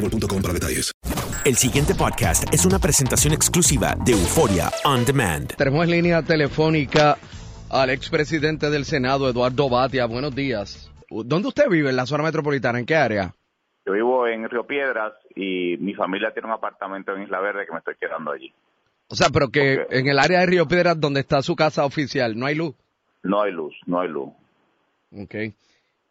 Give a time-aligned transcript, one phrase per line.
[0.00, 0.92] boostmobile.com para detalles.
[1.44, 5.54] El siguiente podcast es una presentación exclusiva de Euforia On Demand.
[5.56, 7.16] Tenemos en línea telefónica
[7.70, 10.06] al expresidente del Senado, Eduardo Batia.
[10.06, 10.90] Buenos días.
[11.08, 11.90] ¿Dónde usted vive?
[11.90, 12.78] ¿En la zona metropolitana?
[12.78, 13.34] ¿En qué área?
[13.84, 17.72] Yo vivo en Río Piedras y mi familia tiene un apartamento en Isla Verde que
[17.72, 18.52] me estoy quedando allí.
[19.08, 22.36] O sea, pero que en el área de Río Piedras, donde está su casa oficial,
[22.36, 22.74] ¿no hay luz?
[23.22, 24.30] No hay luz, no hay luz.
[25.16, 25.34] Ok.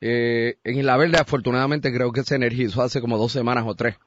[0.00, 3.98] Eh, en Isla Verde, afortunadamente, creo que se energizó hace como dos semanas o tres.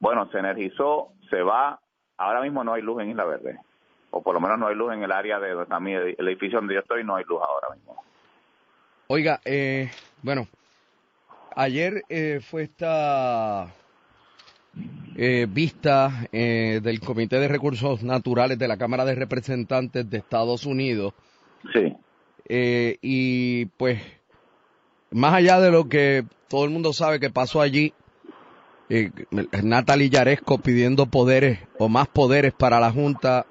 [0.00, 1.80] Bueno, se energizó, se va.
[2.16, 3.58] Ahora mismo no hay luz en Isla Verde.
[4.10, 6.14] O por lo menos no hay luz en el área de donde está mi ed-
[6.18, 7.96] el edificio donde yo estoy, no hay luz ahora mismo.
[9.08, 9.90] Oiga, eh,
[10.22, 10.46] bueno,
[11.56, 13.66] ayer eh, fue esta
[15.16, 20.64] eh, vista eh, del Comité de Recursos Naturales de la Cámara de Representantes de Estados
[20.66, 21.12] Unidos.
[21.72, 21.96] Sí.
[22.48, 24.00] Eh, y pues,
[25.14, 27.92] más allá de lo que todo el mundo sabe que pasó allí,
[28.88, 29.10] eh,
[29.62, 33.46] Natalie Yaresco pidiendo poderes o más poderes para la Junta,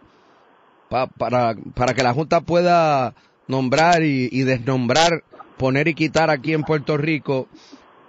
[0.89, 3.13] pa- para, para que la Junta pueda
[3.47, 5.23] nombrar y, y desnombrar,
[5.57, 7.47] poner y quitar aquí en Puerto Rico,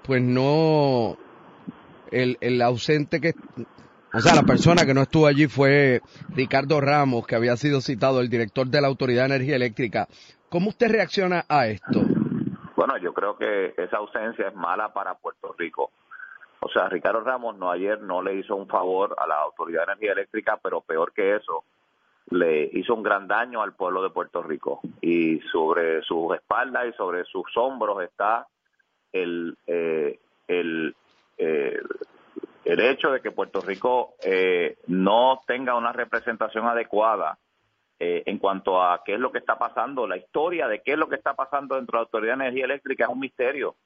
[0.03, 1.16] pues no,
[2.10, 3.34] el, el ausente que,
[4.12, 6.03] o sea, la persona que no estuvo allí fue
[6.34, 10.09] Ricardo Ramos, que había sido citado, el director de la Autoridad de Energía Eléctrica.
[10.50, 12.13] ¿Cómo usted reacciona a esto?
[12.77, 15.91] Bueno, yo creo que esa ausencia es mala para Puerto Rico.
[16.61, 19.93] O sea, Ricardo Ramos no ayer no le hizo un favor a la Autoridad de
[19.93, 21.65] Energía Eléctrica, pero peor que eso,
[22.31, 24.81] le hizo un gran daño al pueblo de Puerto Rico.
[25.01, 28.47] Y sobre sus espaldas y sobre sus hombros está
[29.12, 30.19] el, eh,
[30.49, 30.97] el,
[31.39, 31.81] eh,
[32.65, 37.39] el hecho de que Puerto Rico eh, no tenga una representación adecuada
[37.99, 40.99] eh, en cuanto a qué es lo que está pasando, la historia de qué es
[40.99, 43.77] lo que está pasando dentro de la Autoridad de Energía Eléctrica es un misterio.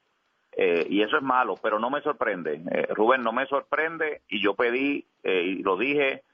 [0.52, 2.60] Eh, y eso es malo, pero no me sorprende.
[2.70, 6.24] Eh, Rubén, no me sorprende y yo pedí, eh, y lo dije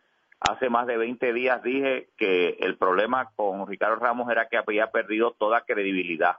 [0.41, 4.91] hace más de 20 días, dije que el problema con Ricardo Ramos era que había
[4.91, 6.37] perdido toda credibilidad.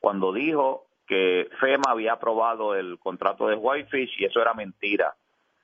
[0.00, 5.14] Cuando dijo que FEMA había aprobado el contrato de Whitefish y eso era mentira.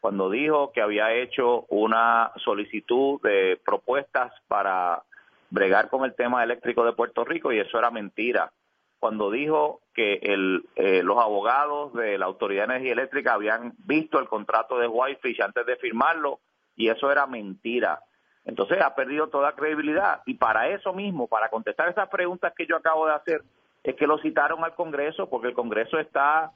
[0.05, 5.03] Cuando dijo que había hecho una solicitud de propuestas para
[5.49, 8.53] bregar con el tema eléctrico de Puerto Rico y eso era mentira
[8.99, 14.19] cuando dijo que el, eh, los abogados de la Autoridad de Energía Eléctrica habían visto
[14.19, 16.41] el contrato de Whitefish antes de firmarlo
[16.77, 18.03] y eso era mentira.
[18.45, 22.77] Entonces ha perdido toda credibilidad y para eso mismo, para contestar esas preguntas que yo
[22.77, 23.41] acabo de hacer,
[23.83, 26.53] es que lo citaron al Congreso porque el Congreso está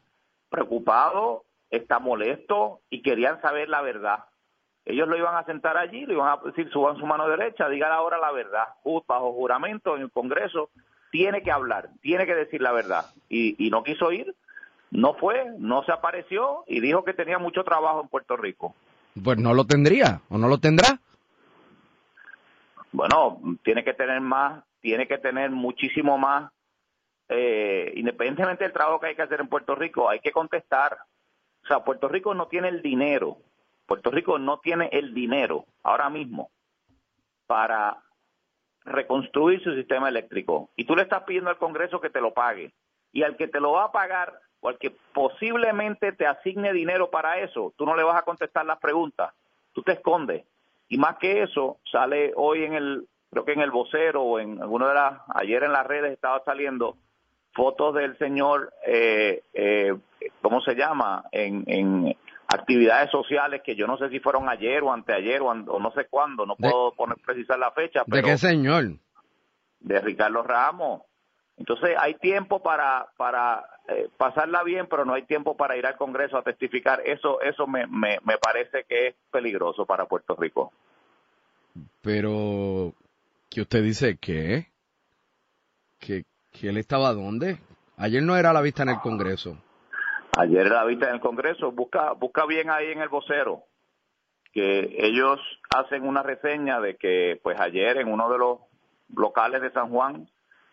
[0.51, 4.25] preocupado, está molesto y querían saber la verdad.
[4.85, 7.93] Ellos lo iban a sentar allí, le iban a decir, suban su mano derecha, digan
[7.93, 8.69] ahora la verdad.
[9.07, 10.71] Bajo juramento en el Congreso,
[11.11, 13.05] tiene que hablar, tiene que decir la verdad.
[13.29, 14.35] Y, y no quiso ir,
[14.91, 18.75] no fue, no se apareció y dijo que tenía mucho trabajo en Puerto Rico.
[19.23, 20.99] Pues no lo tendría, o no lo tendrá.
[22.93, 26.51] Bueno, tiene que tener más, tiene que tener muchísimo más,
[27.29, 30.97] eh, independientemente del trabajo que hay que hacer en Puerto Rico, hay que contestar.
[31.69, 33.39] Sea, Puerto Rico no tiene el dinero,
[33.87, 36.51] Puerto Rico no tiene el dinero ahora mismo
[37.47, 38.03] para
[38.85, 40.71] reconstruir su sistema eléctrico.
[40.77, 42.73] Y tú le estás pidiendo al Congreso que te lo pague.
[43.13, 47.11] Y al que te lo va a pagar o al que posiblemente te asigne dinero
[47.11, 49.33] para eso, tú no le vas a contestar las preguntas.
[49.73, 50.45] Tú te escondes.
[50.89, 54.61] Y más que eso, sale hoy en el, creo que en el vocero o en
[54.61, 56.97] alguna de las, ayer en las redes estaba saliendo
[57.53, 59.95] fotos del señor, eh, eh,
[60.43, 61.25] ¿cómo se llama?
[61.33, 62.17] En, en
[62.49, 66.07] actividades sociales que yo no sé si fueron ayer o anteayer o, o no sé
[66.09, 68.93] cuándo, no puedo poner precisar la fecha, ¿De pero qué señor?
[69.81, 71.03] de Ricardo Ramos.
[71.57, 75.97] Entonces hay tiempo para para eh, pasarla bien, pero no hay tiempo para ir al
[75.97, 77.03] Congreso a testificar.
[77.05, 80.73] Eso eso me, me, me parece que es peligroso para Puerto Rico.
[82.03, 82.93] Pero,
[83.51, 84.69] ¿qué usted dice qué?
[85.99, 87.59] ¿Que, que él estaba dónde?
[87.97, 89.59] Ayer no era la vista en el Congreso.
[90.39, 93.65] Ayer era la vista en el Congreso, busca busca bien ahí en el vocero
[94.53, 95.39] que ellos
[95.75, 98.59] hacen una reseña de que pues ayer en uno de los
[99.15, 100.29] locales de San Juan,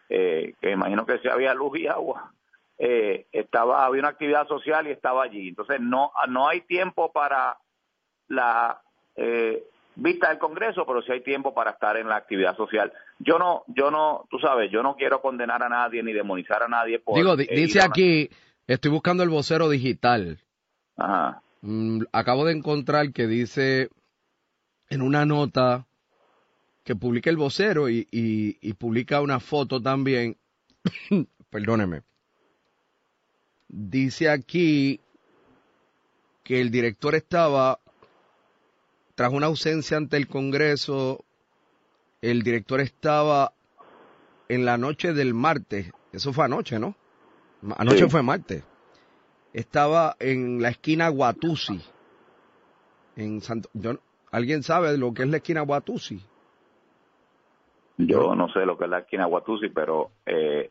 [0.10, 2.32] eh, que imagino que sí había luz y agua,
[2.78, 5.50] eh, estaba había una actividad social y estaba allí.
[5.50, 7.58] Entonces no no hay tiempo para
[8.28, 8.82] la
[9.16, 9.64] eh,
[9.96, 12.92] vista del Congreso, pero sí hay tiempo para estar en la actividad social.
[13.20, 16.68] Yo no yo no, tú sabes, yo no quiero condenar a nadie ni demonizar a
[16.68, 18.30] nadie por Digo, di- dice aquí,
[18.68, 20.40] estoy buscando el vocero digital.
[20.98, 21.42] Ajá.
[21.62, 23.90] Mm, acabo de encontrar que dice
[24.90, 25.86] en una nota
[26.84, 30.38] que publica el vocero y, y- y publica una foto también.
[31.50, 32.02] Perdóneme.
[33.68, 35.00] Dice aquí
[36.44, 37.80] que el director estaba,
[39.16, 41.24] tras una ausencia ante el Congreso,
[42.22, 43.54] el director estaba
[44.50, 45.92] en la noche del martes.
[46.12, 46.96] Eso fue anoche, ¿no?
[47.78, 48.12] Anoche Sí.
[48.12, 48.64] fue martes
[49.56, 51.82] estaba en la esquina Guatusi.
[53.16, 53.94] En Santo, yo,
[54.32, 56.20] ¿Alguien sabe lo que es la esquina Guatusi?
[57.98, 60.70] Yo no sé lo que es la esquina Guatusi, pero eh,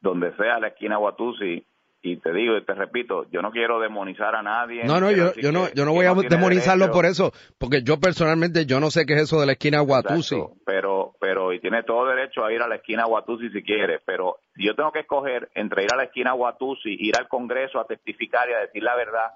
[0.00, 1.66] donde sea la esquina Guatusi,
[2.02, 4.84] y te digo y te repito, yo no quiero demonizar a nadie.
[4.84, 6.96] No, no, yo, yo no, yo no voy a demonizarlo derecho.
[6.96, 10.36] por eso, porque yo personalmente yo no sé qué es eso de la esquina Guatusi.
[10.36, 14.00] Exacto, pero, pero, y tiene todo derecho a ir a la esquina Guatusi si quiere,
[14.06, 17.78] pero si yo tengo que escoger entre ir a la esquina Guatusi, ir al Congreso
[17.78, 19.32] a testificar y a decir la verdad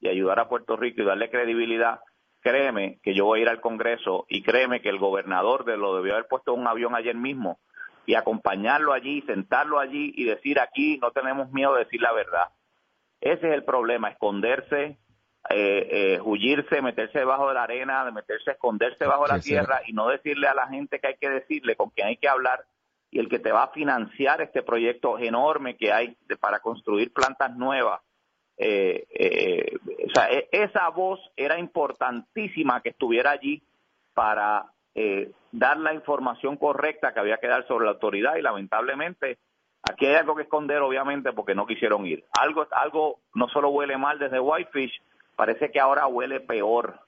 [0.00, 2.00] y ayudar a Puerto Rico y darle credibilidad,
[2.40, 5.96] créeme que yo voy a ir al Congreso y créeme que el gobernador de lo
[5.96, 7.58] debió haber puesto un avión ayer mismo
[8.06, 12.48] y acompañarlo allí, sentarlo allí y decir aquí no tenemos miedo de decir la verdad.
[13.20, 14.98] Ese es el problema, esconderse,
[15.50, 19.60] eh, eh, huirse, meterse debajo de la arena, de meterse, esconderse bajo la Que será.
[19.62, 22.28] tierra y no decirle a la gente que hay que decirle, con quién hay que
[22.28, 22.64] hablar
[23.10, 27.12] y el que te va a financiar este proyecto enorme que hay de- para construir
[27.12, 28.00] plantas nuevas.
[28.58, 29.76] Eh, eh,
[30.06, 33.62] o sea, e- esa voz era importantísima que estuviera allí
[34.14, 34.66] para
[34.96, 39.36] eh, dar la información correcta que había que dar sobre la autoridad y lamentablemente
[39.82, 42.24] aquí hay algo que esconder obviamente porque no quisieron ir.
[42.40, 45.02] Algo, algo no solo huele mal desde Whitefish,
[45.36, 46.98] parece que ahora huele peor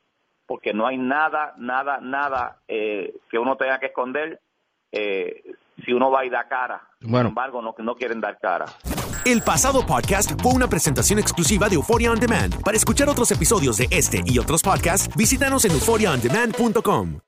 [0.47, 4.39] porque no hay nada, nada, nada eh, que uno tenga que esconder
[4.93, 5.43] eh,
[5.85, 6.89] si uno va y da cara.
[7.01, 7.21] Bueno.
[7.21, 8.67] Sin embargo, no, no quieren dar cara.
[9.25, 12.63] El pasado podcast fue una presentación exclusiva de Euphoria On Demand.
[12.63, 17.28] Para escuchar otros episodios de este y otros podcasts, visítanos en euphoriaondemand.com.